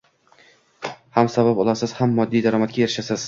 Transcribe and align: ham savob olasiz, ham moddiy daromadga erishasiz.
ham 1.17 1.29
savob 1.35 1.63
olasiz, 1.65 1.95
ham 2.01 2.17
moddiy 2.21 2.45
daromadga 2.49 2.85
erishasiz. 2.89 3.19